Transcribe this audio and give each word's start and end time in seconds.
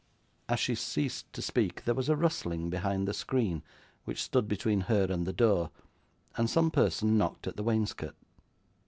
As 0.49 0.59
she 0.59 0.73
ceased 0.73 1.31
to 1.31 1.43
speak, 1.43 1.83
there 1.85 1.93
was 1.93 2.09
a 2.09 2.15
rustling 2.15 2.71
behind 2.71 3.07
the 3.07 3.13
screen 3.13 3.61
which 4.03 4.23
stood 4.23 4.47
between 4.47 4.81
her 4.89 5.03
and 5.11 5.27
the 5.27 5.31
door, 5.31 5.69
and 6.35 6.49
some 6.49 6.71
person 6.71 7.19
knocked 7.19 7.45
at 7.45 7.55
the 7.55 7.61
wainscot. 7.61 8.15